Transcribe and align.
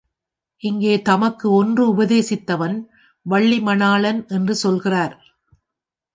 இங்கே 0.63 1.01
தமக்கு 1.01 1.47
ஒன்று 1.51 1.83
உபதேசித்தவன் 1.95 2.77
வள்ளி 3.25 3.59
மணாளன் 3.59 4.27
என்று 4.27 4.55
சொல்கிறார். 4.55 5.15